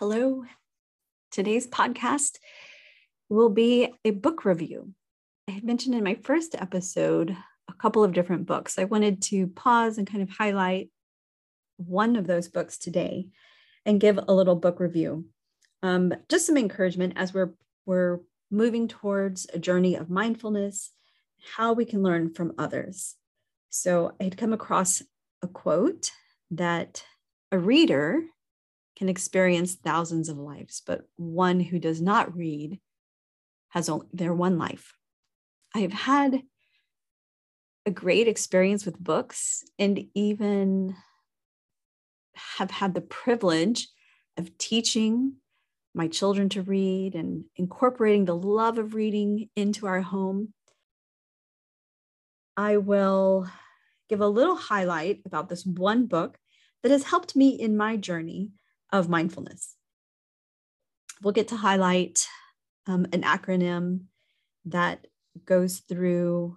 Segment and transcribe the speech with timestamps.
[0.00, 0.44] Hello.
[1.30, 2.38] Today's podcast
[3.28, 4.94] will be a book review.
[5.46, 7.36] I had mentioned in my first episode
[7.68, 8.78] a couple of different books.
[8.78, 10.88] I wanted to pause and kind of highlight
[11.76, 13.28] one of those books today
[13.84, 15.26] and give a little book review.
[15.82, 17.52] Um, just some encouragement as we're
[17.84, 18.20] we're
[18.50, 20.92] moving towards a journey of mindfulness,
[21.56, 23.16] how we can learn from others.
[23.68, 25.02] So I had come across
[25.42, 26.10] a quote
[26.52, 27.04] that
[27.52, 28.22] a reader
[29.00, 32.78] can experience thousands of lives, but one who does not read
[33.70, 34.92] has only their one life.
[35.74, 36.42] I have had
[37.86, 40.94] a great experience with books and even
[42.58, 43.88] have had the privilege
[44.36, 45.36] of teaching
[45.94, 50.52] my children to read and incorporating the love of reading into our home.
[52.54, 53.48] I will
[54.10, 56.36] give a little highlight about this one book
[56.82, 58.50] that has helped me in my journey
[58.92, 59.76] of mindfulness.
[61.22, 62.26] We'll get to highlight
[62.86, 64.04] um, an acronym
[64.66, 65.06] that
[65.44, 66.56] goes through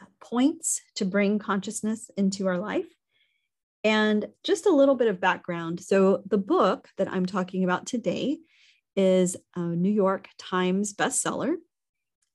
[0.00, 2.86] uh, points to bring consciousness into our life.
[3.82, 5.80] And just a little bit of background.
[5.80, 8.38] So, the book that I'm talking about today
[8.96, 11.56] is a New York Times bestseller.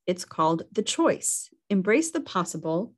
[0.05, 2.93] It's called The Choice Embrace the Possible,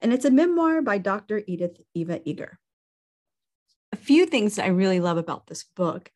[0.00, 1.42] and it's a memoir by Dr.
[1.48, 2.60] Edith Eva Eger
[4.06, 6.12] few things I really love about this book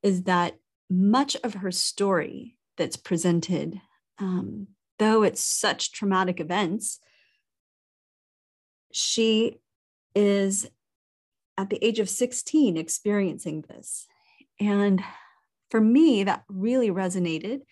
[0.00, 0.54] is that
[0.88, 3.80] much of her story that's presented,
[4.18, 4.68] um,
[5.00, 7.00] though it's such traumatic events,
[8.92, 9.58] she
[10.14, 10.70] is
[11.58, 14.06] at the age of 16 experiencing this.
[14.60, 15.02] And
[15.68, 17.62] for me, that really resonated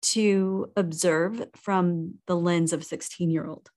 [0.00, 3.70] to observe from the lens of a 16 year old.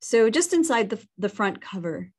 [0.00, 2.12] So, just inside the, the front cover,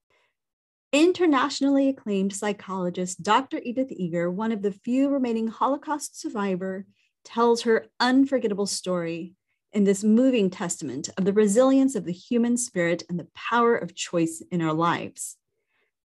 [0.94, 3.60] Internationally acclaimed psychologist Dr.
[3.64, 6.86] Edith Eger, one of the few remaining Holocaust survivor,
[7.26, 9.34] tells her unforgettable story
[9.74, 13.96] in this moving testament of the resilience of the human spirit and the power of
[13.96, 15.36] choice in our lives.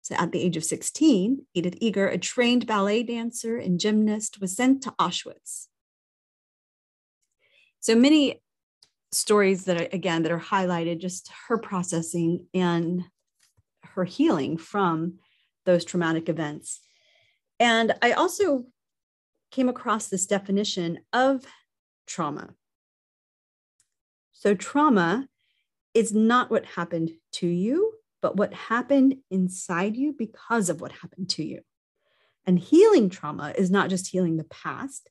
[0.01, 4.55] So at the age of 16, Edith Eger, a trained ballet dancer and gymnast, was
[4.55, 5.67] sent to Auschwitz.
[7.81, 8.41] So many
[9.11, 13.03] stories that are, again, that are highlighted, just her processing and
[13.95, 15.19] her healing from
[15.65, 16.79] those traumatic events.
[17.59, 18.65] And I also
[19.51, 21.45] came across this definition of
[22.07, 22.55] trauma.
[24.31, 25.27] So, trauma
[25.93, 31.29] is not what happened to you, but what happened inside you because of what happened
[31.31, 31.61] to you.
[32.45, 35.09] And healing trauma is not just healing the past,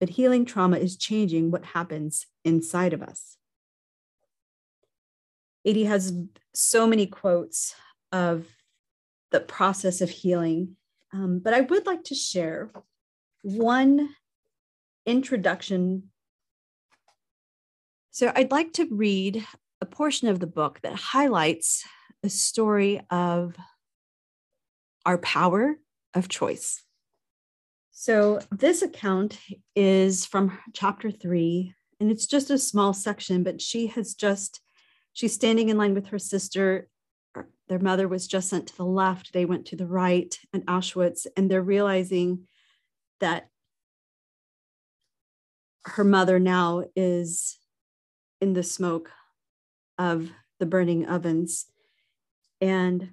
[0.00, 3.36] but healing trauma is changing what happens inside of us.
[5.64, 6.12] Edie has
[6.52, 7.74] so many quotes
[8.14, 8.46] of
[9.32, 10.76] the process of healing.
[11.12, 12.70] Um, but I would like to share
[13.42, 14.10] one
[15.04, 16.04] introduction.
[18.12, 19.44] So I'd like to read
[19.80, 21.84] a portion of the book that highlights
[22.22, 23.56] a story of
[25.04, 25.74] our power
[26.14, 26.82] of choice.
[27.90, 29.38] So this account
[29.74, 34.60] is from chapter three, and it's just a small section, but she has just,
[35.12, 36.88] she's standing in line with her sister
[37.68, 41.26] their mother was just sent to the left, they went to the right and Auschwitz,
[41.36, 42.46] and they're realizing
[43.20, 43.48] that
[45.86, 47.58] her mother now is
[48.40, 49.10] in the smoke
[49.98, 51.66] of the burning ovens
[52.60, 53.10] and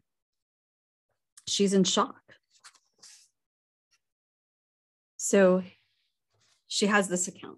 [1.48, 2.22] she's in shock.
[5.18, 5.64] So
[6.68, 7.58] she has this account.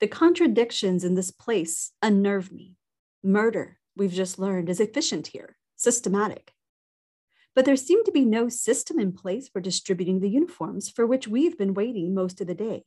[0.00, 2.74] The contradictions in this place unnerve me.
[3.22, 6.52] Murder, we've just learned is efficient here, systematic.
[7.54, 11.26] But there seemed to be no system in place for distributing the uniforms for which
[11.26, 12.84] we've been waiting most of the day.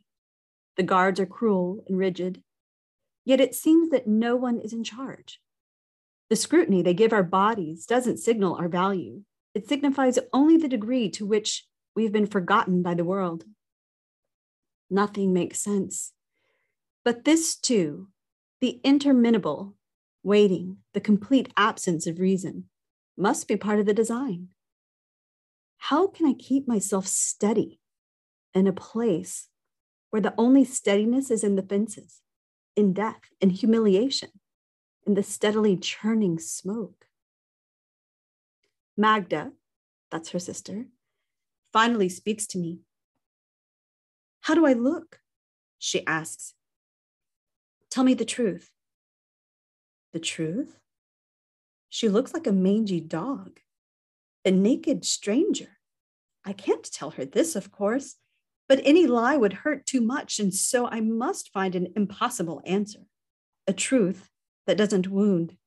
[0.78, 2.44] The guards are cruel and rigid,
[3.26, 5.42] yet it seems that no one is in charge.
[6.30, 9.24] The scrutiny they give our bodies doesn't signal our value,
[9.56, 13.46] it signifies only the degree to which we've been forgotten by the world.
[14.90, 16.14] Nothing makes sense.
[17.04, 18.10] But this too,
[18.62, 19.76] the interminable
[20.24, 22.66] waiting, the complete absence of reason,
[23.18, 24.50] must be part of the design.
[25.78, 27.80] How can I keep myself steady
[28.54, 29.48] in a place
[30.10, 32.22] where the only steadiness is in the fences,
[32.76, 34.30] in death, in humiliation,
[35.06, 37.06] in the steadily churning smoke?
[38.98, 39.54] Magda,
[40.12, 40.88] that's her sister,
[41.72, 42.80] finally speaks to me.
[44.42, 45.20] How do I look?
[45.78, 46.54] She asks.
[47.90, 48.72] Tell me the truth.
[50.14, 50.80] The truth?
[51.90, 53.60] She looks like a mangy dog.
[54.46, 55.78] a naked stranger.
[56.46, 58.16] I can't tell her this, of course,
[58.70, 60.40] but any lie would hurt too much.
[60.40, 63.02] And so I must find an impossible answer,
[63.68, 64.30] a truth
[64.66, 65.58] that doesn't wound.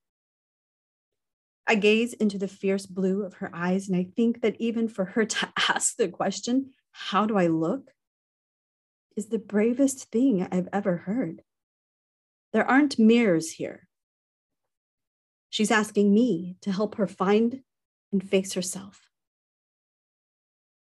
[1.67, 5.05] I gaze into the fierce blue of her eyes, and I think that even for
[5.05, 7.91] her to ask the question, How do I look?
[9.15, 11.43] is the bravest thing I've ever heard.
[12.55, 13.87] There aren't mirrors here.
[15.53, 17.61] She's asking me to help her find
[18.11, 19.11] and face herself.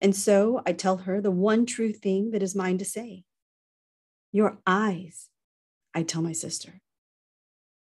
[0.01, 3.23] And so I tell her the one true thing that is mine to say.
[4.33, 5.29] Your eyes,
[5.93, 6.81] I tell my sister,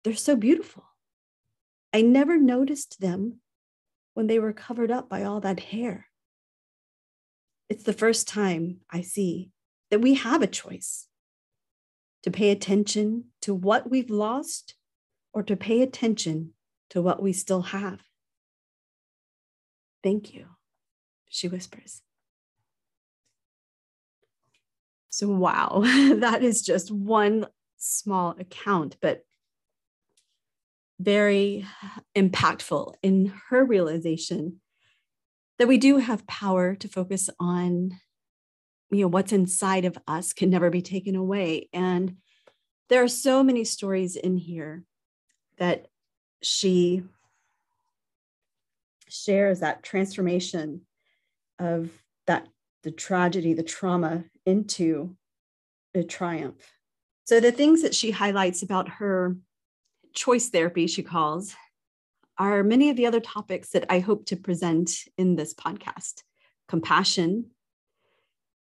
[0.02, 0.82] they're so beautiful.
[1.92, 3.36] I never noticed them
[4.14, 6.08] when they were covered up by all that hair.
[7.68, 9.52] It's the first time I see
[9.92, 11.06] that we have a choice
[12.24, 14.74] to pay attention to what we've lost
[15.32, 16.54] or to pay attention
[16.90, 18.00] to what we still have.
[20.02, 20.46] Thank you,
[21.28, 22.02] she whispers.
[25.10, 27.46] So, wow, that is just one
[27.78, 29.22] small account, but
[31.00, 31.66] very
[32.16, 34.60] impactful in her realization
[35.58, 37.98] that we do have power to focus on
[38.90, 42.16] you know what's inside of us can never be taken away and
[42.88, 44.84] there are so many stories in here
[45.58, 45.86] that
[46.42, 47.02] she
[49.08, 50.82] shares that transformation
[51.58, 51.90] of
[52.26, 52.46] that
[52.82, 55.16] the tragedy the trauma into
[55.94, 56.72] a triumph.
[57.24, 59.36] So the things that she highlights about her
[60.14, 61.54] choice therapy she calls
[62.38, 66.22] are many of the other topics that i hope to present in this podcast.
[66.68, 67.46] Compassion.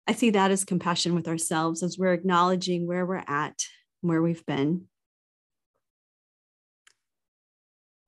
[0.07, 3.65] I see that as compassion with ourselves as we're acknowledging where we're at,
[4.01, 4.87] where we've been.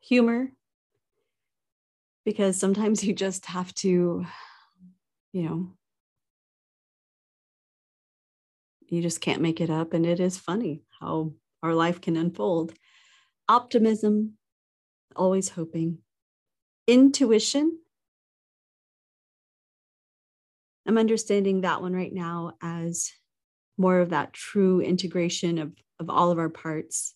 [0.07, 0.51] Humor,
[2.25, 4.25] because sometimes you just have to,
[5.33, 5.71] you know,
[8.87, 9.93] you just can't make it up.
[9.93, 12.73] And it is funny how our life can unfold.
[13.49, 14.33] Optimism,
[15.15, 15.99] always hoping.
[16.87, 17.79] Intuition,
[20.85, 23.11] I'm understanding that one right now as
[23.75, 27.15] more of that true integration of, of all of our parts,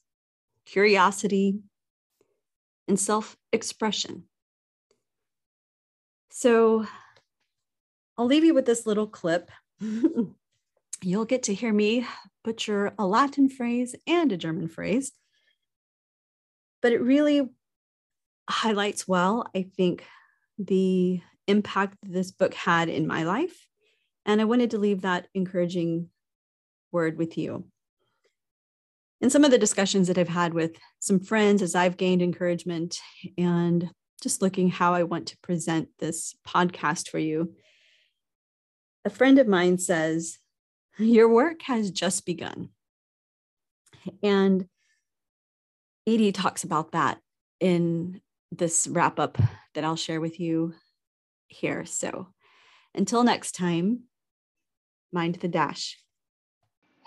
[0.66, 1.60] curiosity,
[2.90, 4.24] and self expression.
[6.32, 6.86] So
[8.18, 9.50] I'll leave you with this little clip.
[11.02, 12.06] You'll get to hear me
[12.44, 15.14] butcher a Latin phrase and a German phrase,
[16.82, 17.48] but it really
[18.50, 20.04] highlights well, I think,
[20.58, 23.68] the impact this book had in my life.
[24.26, 26.10] And I wanted to leave that encouraging
[26.92, 27.66] word with you.
[29.22, 33.00] In some of the discussions that I've had with some friends as I've gained encouragement
[33.38, 33.90] and
[34.22, 37.54] just looking how I want to present this podcast for you,
[39.04, 40.38] a friend of mine says,
[40.98, 42.70] Your work has just begun.
[44.24, 44.68] And
[46.08, 47.20] Edie talks about that
[47.60, 48.22] in
[48.52, 49.38] this wrap up
[49.74, 50.74] that I'll share with you
[51.48, 51.86] here.
[51.86, 52.28] So
[52.96, 54.04] until next time,
[55.12, 55.98] mind the dash.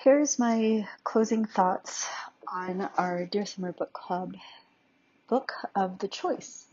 [0.03, 2.09] Here's my closing thoughts
[2.53, 4.35] on our Dear Summer Book Club
[5.29, 6.67] book of the choice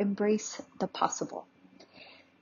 [0.00, 1.46] Embrace the Possible.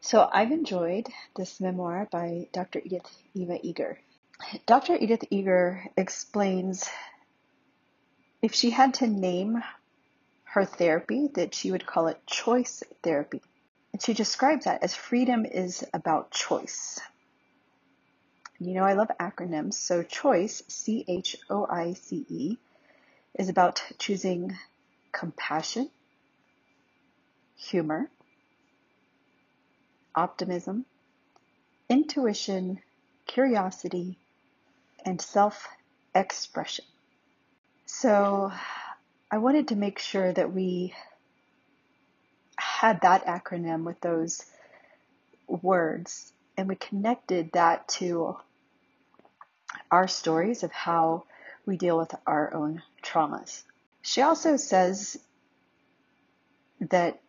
[0.00, 2.80] So I've enjoyed this memoir by Dr.
[2.82, 3.98] Edith Eva Eger.
[4.64, 4.96] Dr.
[4.96, 6.88] Edith Eger explains
[8.40, 9.62] if she had to name
[10.44, 13.42] her therapy, that she would call it choice therapy.
[13.92, 16.98] And she describes that as freedom is about choice.
[18.62, 19.74] You know, I love acronyms.
[19.74, 22.58] So, choice, C H O I C E,
[23.38, 24.54] is about choosing
[25.12, 25.88] compassion,
[27.56, 28.10] humor,
[30.14, 30.84] optimism,
[31.88, 32.80] intuition,
[33.26, 34.18] curiosity,
[35.06, 35.66] and self
[36.14, 36.84] expression.
[37.86, 38.52] So,
[39.30, 40.92] I wanted to make sure that we
[42.58, 44.44] had that acronym with those
[45.48, 48.36] words and we connected that to
[49.90, 51.24] our stories of how
[51.66, 53.62] we deal with our own traumas.
[54.02, 55.18] She also says
[56.80, 57.20] that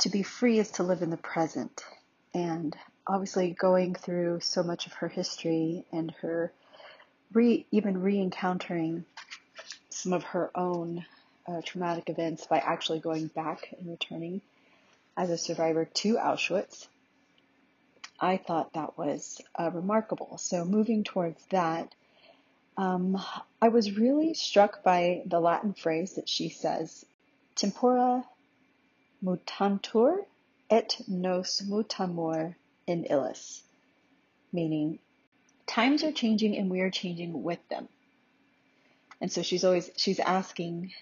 [0.00, 1.84] to be free is to live in the present.
[2.32, 6.52] And obviously, going through so much of her history and her
[7.32, 9.04] re, even re encountering
[9.90, 11.04] some of her own
[11.46, 14.40] uh, traumatic events by actually going back and returning
[15.16, 16.86] as a survivor to Auschwitz.
[18.20, 20.38] I thought that was uh, remarkable.
[20.38, 21.94] So, moving towards that,
[22.76, 23.22] um,
[23.60, 27.04] I was really struck by the Latin phrase that she says,
[27.56, 28.24] tempora
[29.22, 30.24] mutantur
[30.70, 32.54] et nos mutamur
[32.86, 33.62] in illis,
[34.52, 34.98] meaning
[35.66, 37.88] times are changing and we are changing with them.
[39.20, 40.92] And so she's always, she's asking,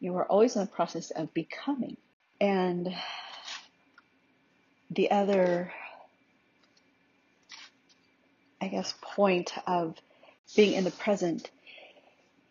[0.00, 1.96] you we're always in the process of becoming.
[2.40, 2.94] And
[4.90, 5.72] the other,
[8.60, 9.94] I guess, point of
[10.54, 11.50] being in the present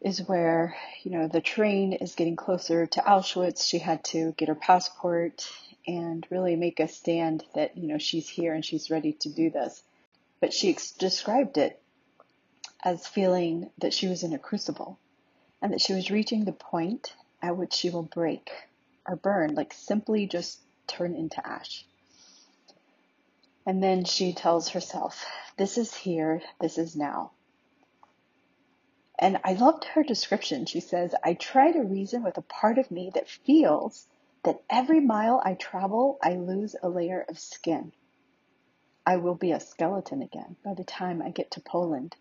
[0.02, 3.66] is where, you know, the train is getting closer to Auschwitz.
[3.66, 5.50] She had to get her passport
[5.88, 9.50] and really make a stand that, you know, she's here and she's ready to do
[9.50, 9.82] this.
[10.42, 11.82] But she ex- described it
[12.84, 15.00] as feeling that she was in a crucible
[15.62, 18.50] and that she was reaching the point at which she will break
[19.08, 21.86] or burn, like simply just turn into ash.
[23.66, 25.26] And then she tells herself,
[25.58, 27.32] This is here, this is now.
[29.20, 30.66] And I loved her description.
[30.66, 34.08] She says, I try to reason with a part of me that feels
[34.44, 37.94] that every mile I travel, I lose a layer of skin.
[39.06, 42.16] I will be a skeleton again by the time I get to Poland.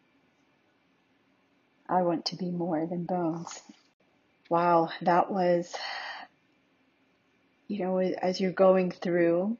[1.89, 3.61] I want to be more than bones.
[4.49, 5.75] Wow, that was,
[7.69, 9.57] you know, as you're going through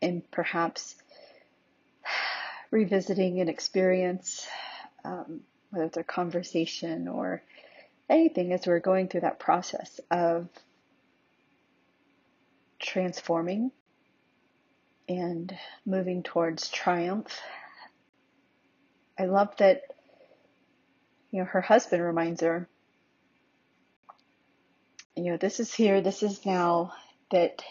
[0.00, 0.94] and perhaps
[2.70, 4.46] revisiting an experience,
[5.04, 7.42] um, whether it's a conversation or
[8.08, 10.48] anything, as we're going through that process of
[12.80, 13.70] transforming
[15.08, 17.40] and moving towards triumph.
[19.18, 19.82] I love that,
[21.30, 22.68] you know, her husband reminds her,
[25.16, 26.92] you know, this is here, this is now,
[27.30, 27.62] that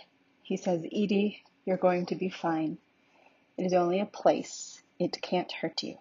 [0.44, 2.78] he says, Edie, you're going to be fine.
[3.58, 4.82] It is only a place.
[5.00, 5.98] It can't hurt you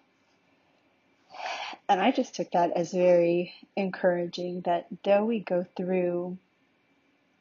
[1.89, 6.37] and I just took that as very encouraging that though we go through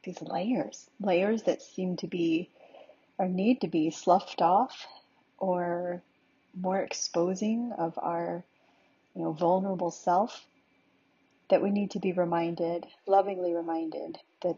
[0.04, 2.48] these layers, layers that seem to be
[3.18, 4.86] or need to be sloughed off
[5.38, 6.02] or
[6.58, 8.42] more exposing of our
[9.14, 10.46] you know vulnerable self
[11.50, 14.56] that we need to be reminded lovingly reminded that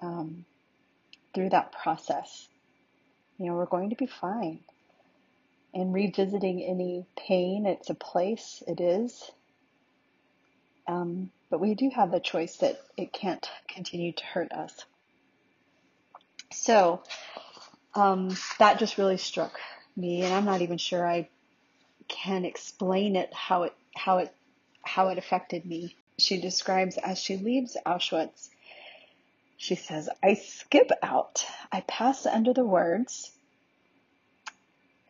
[0.00, 0.44] um,
[1.34, 2.48] through that process
[3.38, 4.60] you know we're going to be fine
[5.74, 7.66] and revisiting any pain.
[7.66, 9.30] It's a place, it is.
[10.86, 14.84] Um, but we do have the choice that it can't continue to hurt us.
[16.52, 17.02] So
[17.94, 19.58] um, that just really struck
[19.96, 21.28] me, and I'm not even sure I
[22.08, 24.34] can explain it how it how it
[24.82, 25.96] how it affected me.
[26.18, 28.48] She describes as she leaves Auschwitz.
[29.56, 31.44] She says, "I skip out.
[31.72, 33.30] I pass under the words."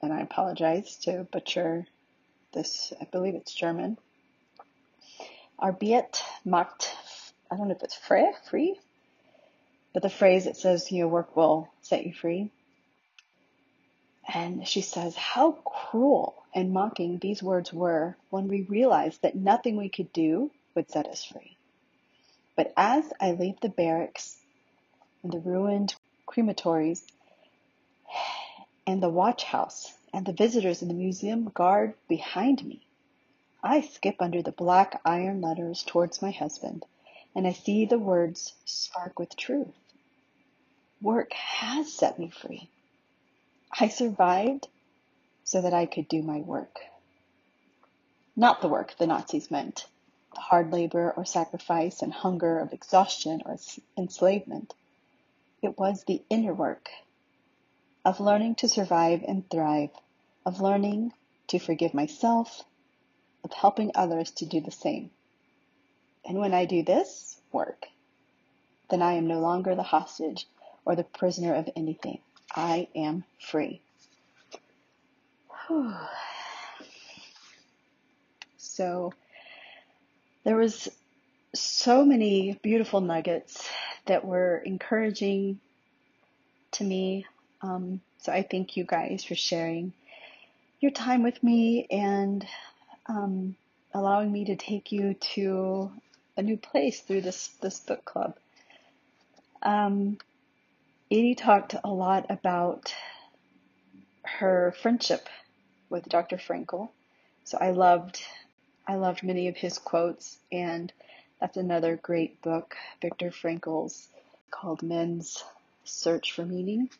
[0.04, 1.86] And I apologize to butcher
[2.52, 3.98] this, I believe it's German.
[5.58, 6.94] Arbeit macht,
[7.50, 8.78] I don't know if it's frei, free,
[9.92, 12.50] but the phrase that says your work will set you free.
[14.32, 19.76] And she says how cruel and mocking these words were when we realized that nothing
[19.76, 21.56] we could do would set us free.
[22.56, 24.36] But as I leave the barracks
[25.22, 25.94] and the ruined
[26.26, 27.02] crematories
[28.86, 32.86] and the watch house and the visitors in the museum guard behind me.
[33.62, 36.84] I skip under the black iron letters towards my husband,
[37.34, 39.74] and I see the words spark with truth.
[41.00, 42.68] Work has set me free.
[43.80, 44.68] I survived
[45.44, 46.80] so that I could do my work.
[48.36, 49.86] Not the work the Nazis meant,
[50.34, 53.56] the hard labor or sacrifice and hunger of exhaustion or
[53.96, 54.74] enslavement.
[55.62, 56.90] It was the inner work
[58.04, 59.90] of learning to survive and thrive,
[60.44, 61.12] of learning
[61.48, 62.62] to forgive myself,
[63.42, 65.10] of helping others to do the same.
[66.24, 67.86] And when I do this work,
[68.90, 70.46] then I am no longer the hostage
[70.84, 72.18] or the prisoner of anything.
[72.54, 73.80] I am free.
[78.58, 79.12] so
[80.44, 80.88] there was
[81.54, 83.68] so many beautiful nuggets
[84.06, 85.60] that were encouraging
[86.72, 87.24] to me
[87.64, 89.94] um, so I thank you guys for sharing
[90.80, 92.46] your time with me and
[93.06, 93.56] um,
[93.94, 95.90] allowing me to take you to
[96.36, 98.36] a new place through this this book club.
[99.62, 100.18] Um,
[101.10, 102.94] Edie talked a lot about
[104.24, 105.28] her friendship
[105.88, 106.36] with Dr.
[106.36, 106.90] Frankl,
[107.44, 108.22] So I loved
[108.86, 110.92] I loved many of his quotes and
[111.40, 114.08] that's another great book, Viktor Frankl's
[114.50, 115.42] called Men's
[115.84, 116.90] Search for Meaning.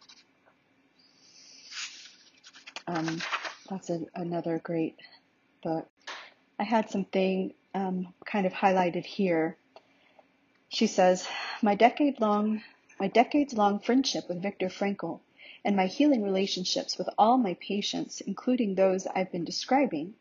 [2.86, 3.20] Um,
[3.70, 4.96] that's a, another great
[5.62, 5.88] book.
[6.58, 9.56] I had something um, kind of highlighted here.
[10.68, 11.26] She says,
[11.62, 12.62] My decade long
[13.00, 15.20] My decades long friendship with Viktor Frankl
[15.64, 20.14] and my healing relationships with all my patients, including those I've been describing,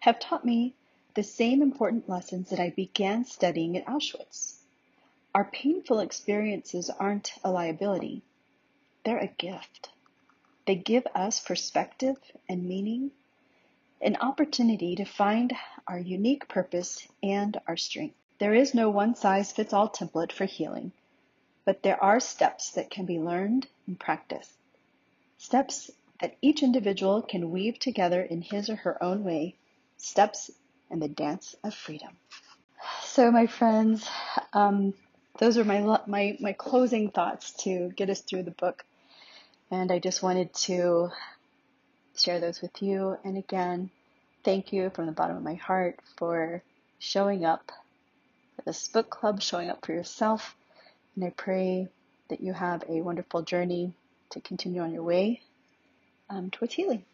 [0.00, 0.74] have taught me
[1.14, 4.56] the same important lessons that I began studying at Auschwitz.
[5.34, 8.22] Our painful experiences aren't a liability,
[9.04, 9.90] they're a gift.
[10.68, 13.12] They give us perspective and meaning,
[14.02, 15.54] an opportunity to find
[15.86, 18.16] our unique purpose and our strength.
[18.38, 20.92] There is no one size fits all template for healing,
[21.64, 24.52] but there are steps that can be learned and practiced.
[25.38, 29.54] Steps that each individual can weave together in his or her own way.
[29.96, 30.50] Steps
[30.90, 32.14] in the dance of freedom.
[33.04, 34.06] So, my friends,
[34.52, 34.92] um,
[35.38, 38.84] those are my my my closing thoughts to get us through the book,
[39.70, 41.10] and I just wanted to
[42.16, 43.16] share those with you.
[43.24, 43.90] And again,
[44.44, 46.62] thank you from the bottom of my heart for
[46.98, 47.70] showing up
[48.56, 50.56] for this book club, showing up for yourself,
[51.16, 51.88] and I pray
[52.28, 53.92] that you have a wonderful journey
[54.30, 55.40] to continue on your way
[56.30, 57.04] um, towards healing.